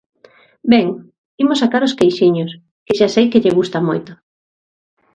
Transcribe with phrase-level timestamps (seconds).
[0.71, 0.87] Ben,
[1.43, 2.51] imos sacar os queixiños,
[2.85, 4.11] que xa sei que lle gusta moito.